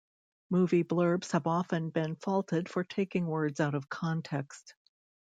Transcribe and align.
Movie 0.49 0.83
blurbs 0.83 1.29
have 1.33 1.45
often 1.45 1.91
been 1.91 2.15
faulted 2.15 2.67
for 2.67 2.83
taking 2.83 3.27
words 3.27 3.59
out 3.59 3.75
of 3.75 3.87
context. 3.87 4.73